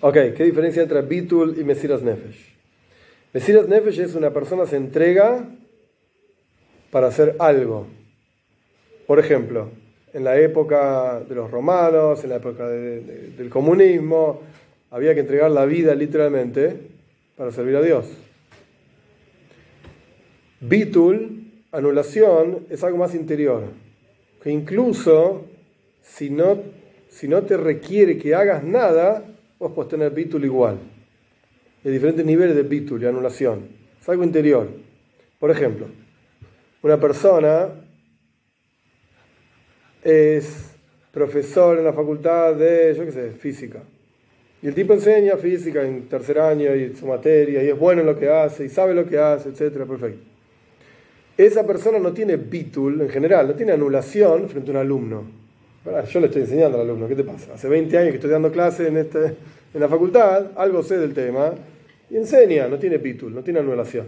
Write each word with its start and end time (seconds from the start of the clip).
Ok, 0.00 0.14
¿qué 0.36 0.44
diferencia 0.44 0.82
entre 0.82 1.02
Bitul 1.02 1.56
y 1.58 1.64
Mesiras 1.64 2.02
Nefesh? 2.02 2.54
Mesiras 3.32 3.66
Nefesh 3.66 3.98
es 3.98 4.14
una 4.14 4.32
persona 4.32 4.64
se 4.64 4.76
entrega 4.76 5.44
para 6.92 7.08
hacer 7.08 7.34
algo. 7.40 7.88
Por 9.08 9.18
ejemplo, 9.18 9.70
en 10.12 10.22
la 10.22 10.38
época 10.38 11.18
de 11.28 11.34
los 11.34 11.50
romanos, 11.50 12.22
en 12.22 12.30
la 12.30 12.36
época 12.36 12.68
del 12.68 13.48
comunismo, 13.50 14.42
había 14.92 15.14
que 15.14 15.20
entregar 15.20 15.50
la 15.50 15.66
vida 15.66 15.96
literalmente 15.96 16.76
para 17.36 17.50
servir 17.50 17.74
a 17.74 17.82
Dios. 17.82 18.06
Bitul, 20.60 21.50
anulación, 21.72 22.66
es 22.70 22.84
algo 22.84 22.98
más 22.98 23.16
interior, 23.16 23.64
que 24.44 24.50
incluso 24.50 25.44
si 26.02 26.30
no, 26.30 26.62
si 27.08 27.26
no 27.26 27.42
te 27.42 27.56
requiere 27.56 28.16
que 28.16 28.36
hagas 28.36 28.62
nada, 28.62 29.24
vos 29.58 29.72
podés 29.72 29.90
tener 29.90 30.12
bitul 30.12 30.44
igual. 30.44 30.78
Hay 31.84 31.90
diferentes 31.90 32.24
niveles 32.24 32.56
de 32.56 32.62
bitul 32.62 33.02
y 33.02 33.06
anulación. 33.06 33.68
Es 34.00 34.08
algo 34.08 34.24
interior. 34.24 34.68
Por 35.38 35.50
ejemplo, 35.50 35.86
una 36.82 36.98
persona 36.98 37.68
es 40.02 40.74
profesor 41.12 41.78
en 41.78 41.84
la 41.84 41.92
facultad 41.92 42.54
de, 42.54 42.94
yo 42.96 43.04
qué 43.04 43.12
sé, 43.12 43.30
física. 43.32 43.82
Y 44.60 44.66
el 44.66 44.74
tipo 44.74 44.92
enseña 44.92 45.36
física 45.36 45.86
en 45.86 46.08
tercer 46.08 46.38
año 46.40 46.74
y 46.74 46.94
su 46.96 47.06
materia, 47.06 47.62
y 47.62 47.68
es 47.68 47.78
bueno 47.78 48.00
en 48.00 48.06
lo 48.08 48.18
que 48.18 48.28
hace, 48.28 48.64
y 48.64 48.68
sabe 48.68 48.94
lo 48.94 49.06
que 49.06 49.18
hace, 49.18 49.50
etcétera, 49.50 49.86
perfecto. 49.86 50.22
Esa 51.36 51.64
persona 51.64 52.00
no 52.00 52.12
tiene 52.12 52.36
bitul 52.36 53.00
en 53.00 53.08
general, 53.08 53.46
no 53.46 53.54
tiene 53.54 53.72
anulación 53.72 54.48
frente 54.48 54.70
a 54.70 54.72
un 54.72 54.78
alumno. 54.78 55.47
Yo 55.84 56.20
le 56.20 56.26
estoy 56.26 56.42
enseñando 56.42 56.78
al 56.78 56.84
alumno, 56.84 57.08
¿qué 57.08 57.14
te 57.14 57.24
pasa? 57.24 57.54
Hace 57.54 57.68
20 57.68 57.96
años 57.96 58.10
que 58.10 58.16
estoy 58.16 58.30
dando 58.30 58.52
clases 58.52 58.88
en, 58.88 58.96
este, 58.96 59.36
en 59.74 59.80
la 59.80 59.88
facultad, 59.88 60.48
algo 60.56 60.82
sé 60.82 60.98
del 60.98 61.14
tema, 61.14 61.52
y 62.10 62.16
enseña, 62.16 62.68
no 62.68 62.78
tiene 62.78 62.98
bitul, 62.98 63.34
no 63.34 63.42
tiene 63.42 63.60
anulación. 63.60 64.06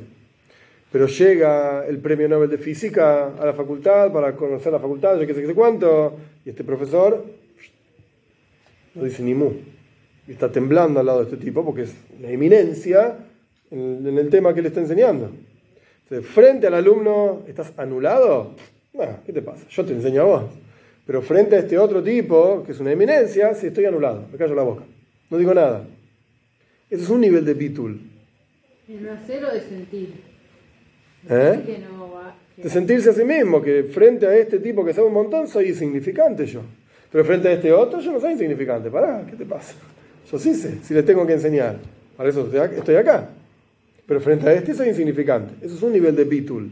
Pero 0.92 1.06
llega 1.06 1.86
el 1.86 1.98
premio 1.98 2.28
Nobel 2.28 2.50
de 2.50 2.58
Física 2.58 3.34
a 3.38 3.46
la 3.46 3.52
facultad 3.52 4.12
para 4.12 4.34
conocer 4.34 4.72
la 4.72 4.80
facultad, 4.80 5.18
yo 5.18 5.26
qué 5.26 5.34
sé 5.34 5.40
qué 5.40 5.46
sé 5.46 5.54
cuánto, 5.54 6.16
y 6.44 6.50
este 6.50 6.64
profesor 6.64 7.24
no 8.94 9.04
dice 9.04 9.22
ni 9.22 9.34
mu. 9.34 9.52
Y 10.26 10.32
está 10.32 10.50
temblando 10.50 11.00
al 11.00 11.06
lado 11.06 11.18
de 11.20 11.24
este 11.24 11.36
tipo 11.36 11.64
porque 11.64 11.82
es 11.82 11.94
una 12.18 12.28
eminencia 12.28 13.16
en, 13.70 14.06
en 14.06 14.18
el 14.18 14.28
tema 14.28 14.52
que 14.52 14.62
le 14.62 14.68
está 14.68 14.80
enseñando 14.80 15.30
frente 16.20 16.66
al 16.66 16.74
alumno, 16.74 17.42
¿estás 17.46 17.72
anulado? 17.76 18.56
¿qué 19.24 19.32
te 19.32 19.40
pasa? 19.40 19.64
Yo 19.70 19.84
te 19.84 19.92
enseño 19.92 20.22
a 20.22 20.24
vos. 20.24 20.42
Pero 21.10 21.22
frente 21.22 21.56
a 21.56 21.58
este 21.58 21.76
otro 21.76 22.04
tipo, 22.04 22.62
que 22.62 22.70
es 22.70 22.78
una 22.78 22.92
eminencia, 22.92 23.52
sí 23.56 23.66
estoy 23.66 23.84
anulado. 23.84 24.28
Me 24.30 24.38
callo 24.38 24.54
la 24.54 24.62
boca. 24.62 24.84
No 25.28 25.38
digo 25.38 25.52
nada. 25.52 25.84
Eso 26.88 27.02
es 27.02 27.10
un 27.10 27.20
nivel 27.20 27.44
de 27.44 27.52
bitul. 27.52 28.00
¿De 28.86 29.10
hacer 29.10 29.44
o 29.44 29.52
de 29.52 29.60
sentir? 29.60 30.14
¿Eh? 31.28 31.82
De 32.56 32.70
sentirse 32.70 33.10
a 33.10 33.12
sí 33.12 33.24
mismo, 33.24 33.60
que 33.60 33.82
frente 33.82 34.24
a 34.24 34.36
este 34.36 34.60
tipo 34.60 34.84
que 34.84 34.94
sabe 34.94 35.08
un 35.08 35.14
montón, 35.14 35.48
soy 35.48 35.70
insignificante 35.70 36.46
yo. 36.46 36.60
Pero 37.10 37.24
frente 37.24 37.48
a 37.48 37.52
este 37.54 37.72
otro, 37.72 37.98
yo 37.98 38.12
no 38.12 38.20
soy 38.20 38.34
insignificante. 38.34 38.88
Pará, 38.88 39.26
¿qué 39.28 39.34
te 39.34 39.44
pasa? 39.44 39.74
Yo 40.30 40.38
sí 40.38 40.54
sé, 40.54 40.78
si 40.84 40.94
le 40.94 41.02
tengo 41.02 41.26
que 41.26 41.32
enseñar. 41.32 41.76
Para 42.16 42.30
eso 42.30 42.48
estoy 42.76 42.94
acá 42.94 43.30
pero 44.06 44.20
frente 44.20 44.48
a 44.48 44.52
este 44.52 44.74
soy 44.74 44.90
insignificante. 44.90 45.54
Eso 45.66 45.74
es 45.74 45.82
un 45.82 45.92
nivel 45.92 46.14
de 46.14 46.22
bitul. 46.22 46.70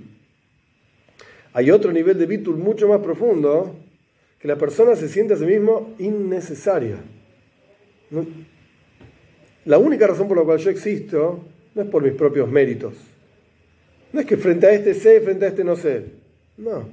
Hay 1.55 1.72
otro 1.72 1.91
nivel 1.91 2.16
de 2.16 2.27
bitul 2.27 2.56
mucho 2.56 2.86
más 2.86 3.00
profundo, 3.00 3.75
que 4.39 4.48
la 4.48 4.56
persona 4.56 4.94
se 4.97 5.08
siente 5.08 5.34
a 5.34 5.36
sí 5.36 5.44
mismo 5.44 5.94
innecesaria. 5.98 6.97
La 9.64 9.78
única 9.78 10.06
razón 10.06 10.28
por 10.28 10.36
la 10.36 10.44
cual 10.44 10.58
yo 10.58 10.70
existo 10.70 11.44
no 11.75 11.82
es 11.82 11.88
por 11.88 12.03
mis 12.03 12.12
propios 12.12 12.49
méritos. 12.49 12.94
No 14.12 14.21
es 14.21 14.26
que 14.26 14.37
frente 14.37 14.66
a 14.66 14.72
este 14.72 14.94
sé, 14.94 15.21
frente 15.21 15.44
a 15.44 15.49
este 15.49 15.65
no 15.65 15.76
sé. 15.76 16.04
No. 16.56 16.88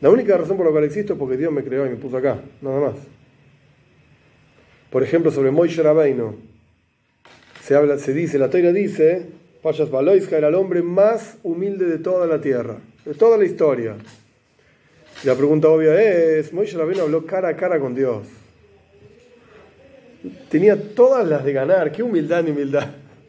La 0.00 0.10
única 0.10 0.36
razón 0.36 0.56
por 0.56 0.66
la 0.66 0.72
cual 0.72 0.84
existo 0.84 1.14
es 1.14 1.18
porque 1.18 1.36
Dios 1.36 1.52
me 1.52 1.64
creó 1.64 1.86
y 1.86 1.90
me 1.90 1.96
puso 1.96 2.16
acá, 2.16 2.40
nada 2.60 2.80
más. 2.80 2.94
Por 4.90 5.02
ejemplo, 5.02 5.30
sobre 5.30 5.50
Moishe 5.50 5.82
Rabbeinu, 5.82 6.36
se, 7.62 7.74
habla, 7.74 7.98
se 7.98 8.12
dice, 8.14 8.38
la 8.38 8.50
Toira 8.50 8.72
dice 8.72 9.26
Payas 9.62 9.90
Baloisca 9.90 10.38
era 10.38 10.48
el 10.48 10.54
hombre 10.54 10.82
más 10.82 11.36
humilde 11.42 11.84
de 11.84 11.98
toda 11.98 12.26
la 12.26 12.40
tierra, 12.40 12.78
de 13.04 13.14
toda 13.14 13.36
la 13.36 13.44
historia. 13.44 13.96
La 15.22 15.34
pregunta 15.34 15.68
obvia 15.68 16.00
es, 16.00 16.50
Moisés 16.50 16.78
Rabbeinu 16.78 17.02
habló 17.02 17.26
cara 17.26 17.48
a 17.48 17.56
cara 17.56 17.78
con 17.78 17.94
Dios. 17.94 18.26
Tenía 20.48 20.94
todas 20.94 21.28
las 21.28 21.44
de 21.44 21.52
ganar, 21.52 21.92
qué 21.92 22.02
humildad 22.02 22.42
ni 22.42 22.52
humildad. 22.52 22.86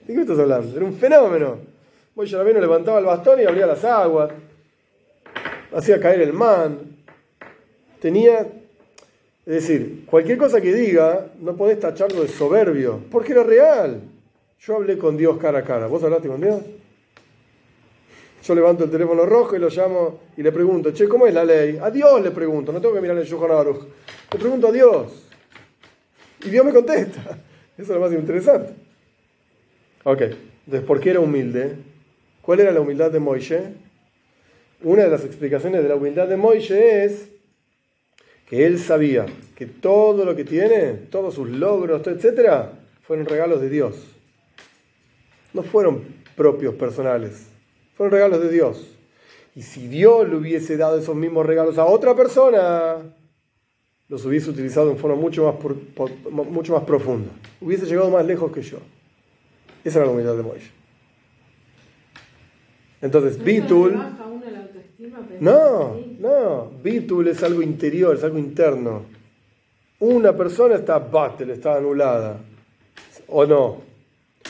¿De 0.08 0.14
qué 0.14 0.22
estás 0.22 0.40
hablando? 0.40 0.74
Era 0.74 0.86
un 0.86 0.94
fenómeno. 0.94 1.58
Moisés 2.16 2.38
Rabbeinu 2.38 2.62
levantaba 2.62 3.00
el 3.00 3.06
bastón 3.06 3.42
y 3.42 3.44
abría 3.44 3.68
las 3.68 3.84
aguas, 3.84 4.32
hacía 5.74 6.00
caer 6.00 6.22
el 6.22 6.32
man. 6.32 6.80
Tenía, 8.00 8.48
es 9.46 9.54
decir, 9.54 10.06
cualquier 10.06 10.38
cosa 10.38 10.62
que 10.62 10.74
diga, 10.74 11.28
no 11.42 11.58
podés 11.58 11.78
tacharlo 11.82 12.22
de 12.22 12.30
soberbio, 12.30 13.02
porque 13.12 13.34
era 13.34 13.44
real. 13.44 14.00
Yo 14.62 14.78
hablé 14.78 14.98
con 14.98 15.18
Dios 15.18 15.38
cara 15.40 15.60
a 15.60 15.64
cara. 15.64 15.88
¿Vos 15.88 16.02
hablaste 16.04 16.30
con 16.30 16.40
Dios? 16.40 16.62
Yo 18.44 18.56
levanto 18.56 18.84
el 18.84 18.92
teléfono 18.92 19.26
rojo 19.26 19.56
y 19.56 19.60
lo 19.60 19.70
llamo 19.70 20.20
y 20.36 20.42
le 20.42 20.52
pregunto, 20.52 20.92
che, 20.92 21.08
¿cómo 21.08 21.28
es 21.28 21.34
la 21.34 21.46
ley? 21.46 21.78
A 21.82 21.92
Dios 21.92 22.22
le 22.22 22.32
pregunto, 22.32 22.72
no 22.72 22.82
tengo 22.82 22.96
que 22.96 23.02
mirar 23.02 23.18
el 23.18 23.26
Yuhan 23.26 23.50
Baruch. 23.50 23.84
Le 24.34 24.40
pregunto 24.40 24.68
a 24.68 24.72
Dios. 24.72 25.28
Y 26.44 26.50
Dios 26.50 26.66
me 26.66 26.74
contesta. 26.74 27.22
Eso 27.78 27.82
es 27.82 27.90
lo 27.90 28.00
más 28.00 28.12
interesante. 28.12 28.74
Ok, 30.04 30.22
entonces, 30.22 30.88
¿por 30.88 31.00
qué 31.00 31.12
era 31.12 31.20
humilde? 31.20 31.76
¿Cuál 32.42 32.62
era 32.62 32.72
la 32.72 32.82
humildad 32.82 33.12
de 33.12 33.20
Moisés? 33.20 33.62
Una 34.82 35.04
de 35.04 35.10
las 35.10 35.24
explicaciones 35.24 35.84
de 35.84 35.90
la 35.90 35.96
humildad 35.96 36.28
de 36.28 36.38
Moisés 36.38 37.12
es 37.12 37.28
que 38.48 38.66
él 38.66 38.80
sabía 38.80 39.28
que 39.56 39.68
todo 39.68 40.26
lo 40.26 40.36
que 40.36 40.44
tiene, 40.44 40.94
todos 41.12 41.36
sus 41.36 41.50
logros, 41.50 42.06
etcétera, 42.08 42.74
fueron 43.04 43.28
regalos 43.28 43.62
de 43.62 43.70
Dios 43.70 44.12
no 45.54 45.64
fueron 45.64 46.04
propios 46.36 46.76
personales, 46.76 47.48
fueron 48.02 48.14
regalos 48.14 48.42
de 48.42 48.50
Dios. 48.50 48.88
Y 49.56 49.62
si 49.62 49.88
Dios 49.88 50.28
le 50.28 50.36
hubiese 50.36 50.76
dado 50.76 50.98
esos 50.98 51.16
mismos 51.16 51.46
regalos 51.46 51.78
a 51.78 51.86
otra 51.86 52.16
persona, 52.16 52.96
los 54.08 54.26
hubiese 54.26 54.50
utilizado 54.50 54.90
en 54.90 54.98
forma 54.98 55.16
mucho 55.16 55.46
más, 55.46 56.50
mucho 56.50 56.74
más 56.74 56.84
profunda. 56.84 57.30
Hubiese 57.60 57.86
llegado 57.86 58.10
más 58.10 58.26
lejos 58.26 58.52
que 58.52 58.64
yo. 58.64 58.80
Esa 59.84 60.00
era 60.00 60.08
la 60.08 60.14
humildad 60.14 60.36
de 60.36 60.42
Moisés. 60.42 60.72
Entonces, 63.04 63.38
Bitul. 63.44 64.02
No, 65.40 65.96
no, 66.18 66.72
Bitul 66.82 67.28
es 67.28 67.44
algo 67.44 67.62
interior, 67.62 68.16
es 68.16 68.24
algo 68.24 68.40
interno. 68.40 69.04
Una 70.00 70.36
persona 70.36 70.74
está 70.74 70.98
batel, 70.98 71.52
está 71.52 71.76
anulada. 71.76 72.40
¿O 73.28 73.46
no? 73.46 73.84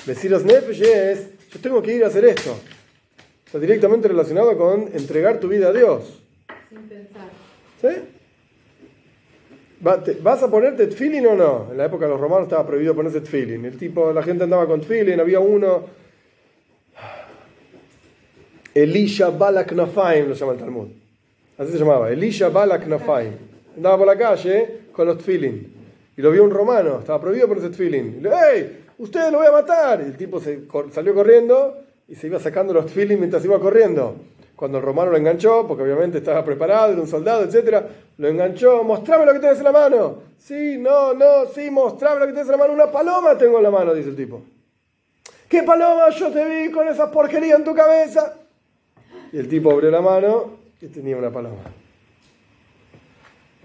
Mesiras 0.07 0.45
Nefesh 0.45 0.83
es, 0.83 1.49
yo 1.51 1.59
tengo 1.59 1.81
que 1.81 1.97
ir 1.97 2.05
a 2.05 2.07
hacer 2.07 2.23
esto. 2.23 2.57
Está 3.51 3.59
directamente 3.59 4.07
relacionado 4.07 4.57
con 4.57 4.83
entregar 4.93 5.41
tu 5.41 5.49
vida 5.49 5.67
a 5.67 5.73
Dios. 5.73 6.23
Sin 6.69 6.83
pensar. 6.83 7.27
¿Sí? 7.81 7.89
¿Vas 10.21 10.41
a 10.41 10.49
ponerte 10.49 10.87
tefilin 10.87 11.27
o 11.27 11.35
no? 11.35 11.67
En 11.69 11.77
la 11.77 11.87
época 11.87 12.05
de 12.05 12.11
los 12.11 12.21
romanos 12.21 12.43
estaba 12.43 12.65
prohibido 12.65 12.95
ponerse 12.95 13.19
tefilin. 13.19 13.65
El 13.65 13.77
tipo, 13.77 14.13
la 14.13 14.23
gente 14.23 14.45
andaba 14.45 14.65
con 14.67 14.79
tefilin, 14.79 15.19
había 15.19 15.41
uno. 15.41 15.83
Elisha 18.73 19.31
Balak 19.31 19.73
Nafaim 19.73 20.29
lo 20.29 20.33
llama 20.33 20.53
el 20.53 20.57
Talmud. 20.57 20.87
Así 21.57 21.73
se 21.73 21.77
llamaba, 21.77 22.09
Elisha 22.09 22.47
Balak 22.47 22.87
Nafaim. 22.87 23.33
Andaba 23.75 23.97
por 23.97 24.07
la 24.07 24.17
calle 24.17 24.83
con 24.93 25.07
los 25.07 25.17
tefilin. 25.17 25.73
Y 26.15 26.21
lo 26.21 26.31
vio 26.31 26.45
un 26.45 26.51
romano, 26.51 26.99
estaba 26.99 27.19
prohibido 27.19 27.49
ponerse 27.49 27.71
tefilin. 27.71 28.25
¡Ey! 28.25 28.85
usted 28.97 29.29
lo 29.29 29.39
voy 29.39 29.47
a 29.47 29.51
matar. 29.51 29.99
Y 29.99 30.05
el 30.05 30.15
tipo 30.15 30.39
se, 30.39 30.61
salió 30.93 31.13
corriendo 31.13 31.90
y 32.11 32.15
se 32.15 32.27
iba 32.27 32.39
sacando 32.39 32.73
los 32.73 32.91
feelings 32.91 33.17
mientras 33.17 33.45
iba 33.45 33.57
corriendo. 33.57 34.17
Cuando 34.57 34.79
el 34.79 34.83
romano 34.83 35.11
lo 35.11 35.17
enganchó, 35.17 35.65
porque 35.65 35.83
obviamente 35.83 36.17
estaba 36.17 36.43
preparado, 36.43 36.91
era 36.91 37.01
un 37.01 37.07
soldado, 37.07 37.45
etc., 37.45 37.85
lo 38.17 38.27
enganchó, 38.27 38.83
mostrame 38.83 39.25
lo 39.25 39.31
que 39.31 39.39
tienes 39.39 39.59
en 39.59 39.63
la 39.63 39.71
mano. 39.71 40.17
Sí, 40.37 40.77
no, 40.77 41.13
no, 41.13 41.45
sí, 41.55 41.71
mostrame 41.71 42.19
lo 42.19 42.25
que 42.25 42.33
tienes 42.33 42.47
en 42.47 42.51
la 42.51 42.57
mano. 42.57 42.73
Una 42.73 42.91
paloma 42.91 43.37
tengo 43.37 43.57
en 43.59 43.63
la 43.63 43.71
mano, 43.71 43.93
dice 43.93 44.09
el 44.09 44.17
tipo. 44.17 44.41
¿Qué 45.47 45.63
paloma? 45.63 46.09
Yo 46.09 46.29
te 46.31 46.43
vi 46.43 46.69
con 46.69 46.85
esa 46.89 47.09
porquería 47.09 47.55
en 47.55 47.63
tu 47.63 47.73
cabeza. 47.73 48.35
Y 49.31 49.37
el 49.37 49.47
tipo 49.47 49.71
abrió 49.71 49.89
la 49.89 50.01
mano 50.01 50.57
y 50.81 50.87
tenía 50.87 51.15
una 51.15 51.31
paloma. 51.31 51.63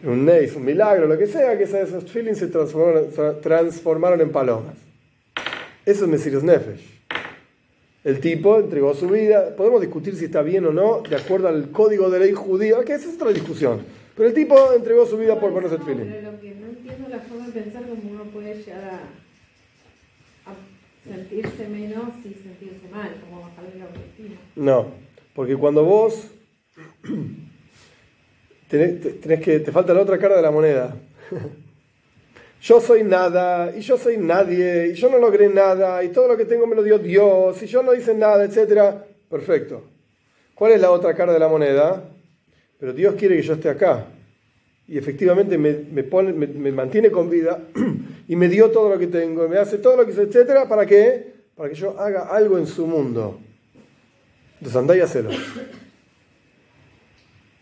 Un 0.04 0.24
neis, 0.24 0.54
un 0.54 0.64
milagro, 0.64 1.08
lo 1.08 1.18
que 1.18 1.26
sea, 1.26 1.58
que 1.58 1.64
esos 1.64 2.04
feelings 2.04 2.38
se 2.38 2.46
transformaron, 2.46 3.40
transformaron 3.40 4.20
en 4.20 4.30
palomas. 4.30 4.76
Eso 5.84 6.04
es 6.04 6.10
Mesirus 6.10 6.44
Nefesh. 6.44 6.95
El 8.06 8.20
tipo 8.20 8.60
entregó 8.60 8.94
su 8.94 9.08
vida. 9.08 9.56
Podemos 9.56 9.80
discutir 9.80 10.14
si 10.14 10.26
está 10.26 10.40
bien 10.40 10.64
o 10.64 10.72
no, 10.72 11.02
de 11.02 11.16
acuerdo 11.16 11.48
al 11.48 11.72
código 11.72 12.08
de 12.08 12.20
ley 12.20 12.32
judía, 12.34 12.76
que 12.84 12.92
esa 12.92 13.08
es 13.08 13.16
otra 13.16 13.32
discusión. 13.32 13.80
Pero 14.14 14.28
el 14.28 14.34
tipo 14.34 14.56
entregó 14.72 15.04
su 15.06 15.18
vida 15.18 15.40
por 15.40 15.52
ponerse 15.52 15.74
el 15.74 15.82
Pero 15.82 16.30
lo 16.30 16.40
que 16.40 16.54
no 16.54 16.66
entiendo 16.68 17.08
la 17.08 17.18
forma 17.18 17.46
de 17.48 17.52
pensar 17.62 17.82
como 17.82 18.08
uno 18.08 18.22
puede 18.30 18.62
llegar 18.62 19.00
sentirse 21.04 21.68
menos 21.68 22.14
y 22.20 22.34
sentirse 22.34 22.88
mal, 22.92 23.10
como 23.28 23.42
bajarle 23.42 23.76
la 23.76 23.86
autoestima. 23.86 24.36
No, 24.54 24.86
porque 25.34 25.56
cuando 25.56 25.82
vos 25.82 26.30
tenés, 28.68 29.20
tenés 29.20 29.40
que, 29.40 29.58
te 29.58 29.72
falta 29.72 29.92
la 29.92 30.02
otra 30.02 30.18
cara 30.18 30.36
de 30.36 30.42
la 30.42 30.52
moneda. 30.52 30.94
Yo 32.60 32.80
soy 32.80 33.04
nada, 33.04 33.72
y 33.76 33.80
yo 33.80 33.96
soy 33.98 34.16
nadie, 34.16 34.88
y 34.88 34.94
yo 34.94 35.08
no 35.10 35.18
logré 35.18 35.48
nada, 35.48 36.02
y 36.02 36.08
todo 36.08 36.26
lo 36.28 36.36
que 36.36 36.44
tengo 36.44 36.66
me 36.66 36.74
lo 36.74 36.82
dio 36.82 36.98
Dios, 36.98 37.62
y 37.62 37.66
yo 37.66 37.82
no 37.82 37.94
hice 37.94 38.14
nada, 38.14 38.44
etc. 38.44 38.96
Perfecto. 39.28 39.82
¿Cuál 40.54 40.72
es 40.72 40.80
la 40.80 40.90
otra 40.90 41.14
cara 41.14 41.32
de 41.32 41.38
la 41.38 41.48
moneda? 41.48 42.02
Pero 42.80 42.92
Dios 42.92 43.14
quiere 43.14 43.36
que 43.36 43.42
yo 43.42 43.54
esté 43.54 43.68
acá. 43.68 44.06
Y 44.88 44.96
efectivamente 44.96 45.58
me, 45.58 46.72
mantiene 46.72 47.10
con 47.10 47.28
vida 47.28 47.60
y 48.28 48.36
me 48.36 48.48
dio 48.48 48.70
todo 48.70 48.88
lo 48.88 48.98
que 48.98 49.08
tengo, 49.08 49.44
y 49.44 49.48
me 49.48 49.58
hace 49.58 49.78
todo 49.78 49.96
lo 49.96 50.06
que 50.06 50.12
hice, 50.12 50.22
etc. 50.22 50.66
¿Para 50.68 50.86
qué? 50.86 51.34
Para 51.54 51.68
que 51.68 51.74
yo 51.74 51.98
haga 52.00 52.28
algo 52.28 52.56
en 52.58 52.66
su 52.66 52.86
mundo. 52.86 53.38
Entonces 54.54 54.76
andá 54.76 54.96
y 54.96 55.00
hacelo. 55.00 55.30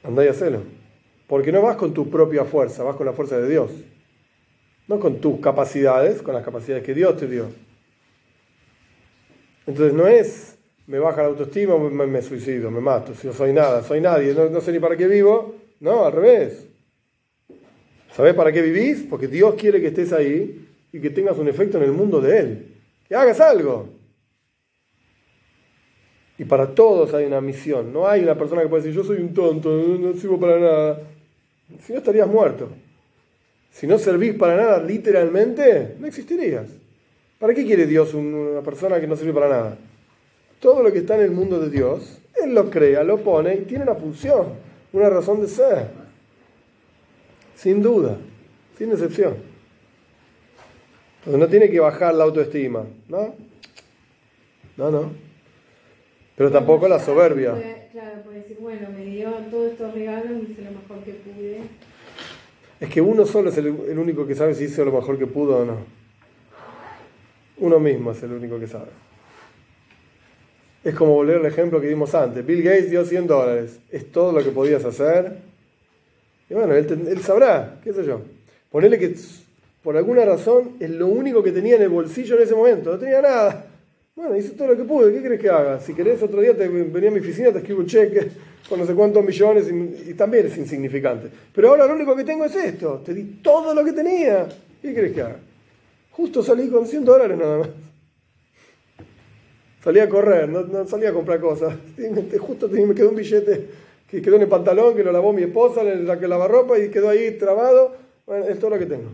Andá 0.03 0.25
y 0.25 0.29
hacelo. 0.29 0.63
Porque 1.27 1.51
no 1.51 1.63
vas 1.63 1.77
con 1.77 1.93
tu 1.93 2.09
propia 2.09 2.45
fuerza, 2.45 2.85
vas 2.85 2.97
con 2.97 3.07
la 3.07 3.13
fuerza 3.13 3.39
de 3.39 3.49
Dios. 3.49 3.71
No 4.87 5.01
con 5.01 5.21
tus 5.21 5.41
capacidades, 5.41 6.23
con 6.23 6.35
las 6.35 6.45
capacidades 6.45 6.85
que 6.85 6.95
Dios 6.95 7.17
te 7.17 7.27
dio. 7.27 7.49
Entonces 9.67 9.95
no 9.95 10.07
es, 10.07 10.59
me 10.87 10.99
baja 10.99 11.23
la 11.23 11.29
autoestima, 11.29 11.79
me, 11.79 12.23
suicido, 12.23 12.71
me 12.71 12.81
mato, 12.81 13.15
si 13.15 13.27
no 13.27 13.33
soy 13.33 13.53
nada, 13.53 13.83
soy 13.83 14.01
nadie, 14.01 14.35
no, 14.35 14.61
sé 14.61 14.73
ni 14.73 14.79
para 14.79 14.97
qué 14.97 15.07
vivo. 15.07 15.55
No, 15.81 16.05
al 16.05 16.13
revés. 16.13 16.69
¿Sabes 18.13 18.35
para 18.35 18.53
qué 18.53 18.63
vivís? 18.63 19.07
Porque 19.09 19.27
Dios 19.27 19.55
quiere 19.55 19.81
que 19.81 19.89
estés 19.89 20.13
ahí 20.13 20.69
y 20.93 21.01
que 21.01 21.11
tengas 21.11 21.37
un 21.39 21.49
efecto 21.49 21.79
en 21.79 21.85
el 21.85 21.93
mundo 21.93 22.21
de 22.21 22.39
Él. 22.39 22.75
Que 23.09 23.15
hagas 23.15 23.41
algo. 23.41 23.89
Y 26.39 26.45
para 26.45 26.75
todos 26.75 27.13
hay 27.15 27.27
una 27.27 27.41
misión. 27.41 27.93
No 27.93 28.07
hay 28.07 28.23
una 28.23 28.37
persona 28.37 28.63
que 28.63 28.69
puede 28.69 28.83
decir, 28.85 28.97
yo 28.97 29.05
soy 29.05 29.19
un 29.19 29.35
tonto, 29.35 29.71
no 29.71 30.13
sirvo 30.15 30.39
para 30.39 30.59
nada. 30.59 31.01
Si 31.81 31.93
no 31.93 31.99
estarías 31.99 32.29
muerto. 32.29 32.69
Si 33.75 33.89
no 33.89 33.99
servís 33.99 34.35
para 34.35 34.57
nada 34.57 34.81
literalmente, 34.81 35.97
no 35.99 36.07
existirías. 36.07 36.69
¿Para 37.41 37.53
qué 37.53 37.65
quiere 37.65 37.87
Dios 37.87 38.15
una 38.15 38.61
persona 38.61 39.01
que 39.01 39.09
no 39.09 39.17
sirve 39.17 39.33
para 39.33 39.49
nada? 39.49 39.79
Todo 40.61 40.81
lo 40.81 40.93
que 40.93 41.01
está 41.01 41.17
en 41.17 41.23
el 41.23 41.33
mundo 41.33 41.59
de 41.59 41.71
Dios, 41.71 42.21
Él 42.41 42.55
lo 42.55 42.71
crea, 42.71 43.03
lo 43.03 43.19
pone 43.19 43.53
y 43.57 43.63
tiene 43.63 43.83
una 43.83 43.97
función, 43.97 44.51
una 44.93 45.11
razón 45.11 45.41
de 45.41 45.49
ser. 45.49 45.89
Sin 47.57 47.83
duda, 47.83 48.17
sin 48.79 48.93
excepción. 48.93 49.35
Entonces 51.19 51.41
no 51.41 51.49
tiene 51.49 51.69
que 51.69 51.81
bajar 51.81 52.15
la 52.15 52.25
autoestima, 52.25 52.85
¿no? 53.09 53.35
No, 54.77 54.91
no. 54.93 55.11
Pero 56.37 56.53
tampoco 56.53 56.87
la 56.87 57.01
soberbia. 57.01 57.55
Claro, 57.91 58.23
puede 58.23 58.39
decir, 58.39 58.57
bueno, 58.61 58.89
me 58.97 59.05
dio 59.05 59.33
todos 59.51 59.73
estos 59.73 59.93
regalos, 59.95 60.49
hice 60.49 60.63
lo 60.63 60.71
mejor 60.71 61.05
que 61.05 61.15
pude. 61.15 61.59
Es 62.81 62.91
que 62.91 63.01
uno 63.01 63.25
solo 63.25 63.51
es 63.51 63.59
el, 63.59 63.69
único 63.69 64.27
que 64.27 64.35
sabe 64.35 64.55
si 64.55 64.65
hizo 64.65 64.85
lo 64.85 64.93
mejor 64.93 65.19
que 65.19 65.27
pudo 65.27 65.59
o 65.59 65.65
no. 65.65 65.79
Uno 67.59 67.79
mismo 67.79 68.11
es 68.11 68.23
el 68.23 68.33
único 68.33 68.59
que 68.59 68.67
sabe. 68.67 68.91
Es 70.83 70.95
como 70.95 71.15
volver 71.15 71.37
al 71.37 71.47
ejemplo 71.47 71.81
que 71.81 71.89
dimos 71.89 72.15
antes. 72.15 72.45
Bill 72.45 72.63
Gates 72.63 72.91
dio 72.91 73.05
100 73.05 73.27
dólares. 73.27 73.81
¿Es 73.91 74.11
todo 74.11 74.33
lo 74.33 74.45
que 74.45 74.51
podías 74.51 74.85
hacer? 74.85 75.39
Y 76.51 76.55
bueno, 76.55 76.75
él, 76.75 76.87
él 77.09 77.21
sabrá, 77.21 77.81
qué 77.83 77.93
sé 77.93 78.05
yo. 78.05 78.21
Ponerle 78.71 78.99
que 78.99 79.15
por 79.83 79.97
alguna 79.97 80.25
razón 80.25 80.77
es 80.81 80.91
lo 80.91 81.07
único 81.07 81.43
que 81.43 81.53
tenía 81.53 81.77
en 81.77 81.83
el 81.83 81.89
bolsillo 81.89 82.37
en 82.37 82.43
ese 82.43 82.55
momento. 82.55 82.93
No 82.93 82.99
tenía 82.99 83.23
nada. 83.23 83.67
Bueno, 84.17 84.37
hice 84.37 84.51
todo 84.51 84.69
lo 84.69 84.77
que 84.77 84.85
pude. 84.85 85.13
¿Qué 85.13 85.23
crees 85.27 85.41
que 85.41 85.51
haga? 85.51 85.81
Si 85.81 85.93
querés, 85.93 86.23
otro 86.23 86.41
día 86.41 86.57
te 86.57 86.69
venía 86.69 87.09
a 87.09 87.13
mi 87.13 87.19
oficina, 87.19 87.51
te 87.51 87.59
escribo 87.59 87.81
un 87.81 87.87
cheque 87.87 88.31
con 88.69 88.79
no 88.79 88.87
sé 88.87 88.95
cuántos 88.95 89.25
millones 89.25 89.67
y, 89.69 90.15
también 90.15 90.47
es 90.47 90.57
insignificante. 90.57 91.29
Pero 91.53 91.71
ahora 91.71 91.87
lo 91.87 91.95
único 91.95 92.15
que 92.15 92.23
tengo 92.23 92.45
es 92.45 92.55
esto. 92.55 93.03
Te 93.05 93.13
di 93.13 93.41
todo 93.43 93.75
lo 93.75 93.85
que 93.85 93.93
tenía. 93.93 94.47
¿Qué 94.81 94.95
crees 94.95 95.13
que 95.13 95.21
haga? 95.21 95.39
Justo 96.13 96.45
salí 96.45 96.69
con 96.69 96.87
100 96.87 97.05
dólares 97.05 97.37
nada 97.37 97.59
más. 97.59 97.69
Salí 99.83 99.99
a 99.99 100.09
correr, 100.09 100.49
no, 100.49 100.63
no 100.63 100.87
salí 100.87 101.07
a 101.07 101.13
comprar 101.13 101.41
cosas. 101.41 101.75
Justo 102.39 102.69
me 102.69 102.95
quedó 102.95 103.11
un 103.11 103.17
billete 103.17 103.67
que 104.09 104.23
quedó 104.23 104.37
en 104.37 104.43
el 104.43 104.49
pantalón, 104.49 104.95
que 104.95 105.03
lo 105.03 105.11
lavó 105.11 105.33
mi 105.33 105.43
esposa, 105.43 105.83
le 105.83 106.07
saqué 106.07 106.29
lavarropa 106.29 106.79
y 106.79 106.89
quedó 106.89 107.09
ahí 107.09 107.33
trabado. 107.33 107.97
Bueno, 108.27 108.47
es 108.47 108.61
todo 108.61 108.71
lo 108.71 108.79
que 108.79 108.87
tengo. 108.87 109.11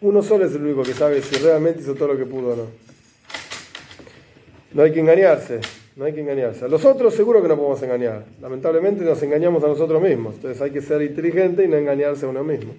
Uno 0.00 0.22
solo 0.22 0.44
es 0.44 0.54
el 0.54 0.62
único 0.62 0.82
que 0.82 0.92
sabe 0.92 1.22
si 1.22 1.36
realmente 1.36 1.80
hizo 1.80 1.94
todo 1.94 2.08
lo 2.08 2.16
que 2.18 2.26
pudo 2.26 2.52
o 2.52 2.56
no. 2.56 2.64
No 4.74 4.82
hay 4.82 4.92
que 4.92 5.00
engañarse, 5.00 5.60
no 5.96 6.04
hay 6.04 6.12
que 6.12 6.20
engañarse. 6.20 6.66
A 6.66 6.68
los 6.68 6.84
otros 6.84 7.14
seguro 7.14 7.40
que 7.40 7.48
no 7.48 7.56
podemos 7.56 7.82
engañar. 7.82 8.26
Lamentablemente 8.42 9.04
nos 9.04 9.22
engañamos 9.22 9.64
a 9.64 9.68
nosotros 9.68 10.02
mismos. 10.02 10.34
Entonces 10.34 10.60
hay 10.60 10.70
que 10.70 10.82
ser 10.82 11.00
inteligente 11.00 11.64
y 11.64 11.68
no 11.68 11.76
engañarse 11.76 12.26
a 12.26 12.28
uno 12.28 12.44
mismo. 12.44 12.74